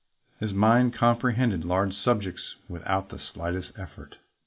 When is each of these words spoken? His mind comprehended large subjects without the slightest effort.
His 0.39 0.51
mind 0.51 0.95
comprehended 0.95 1.63
large 1.63 1.93
subjects 2.03 2.55
without 2.67 3.09
the 3.09 3.19
slightest 3.19 3.69
effort. 3.77 4.15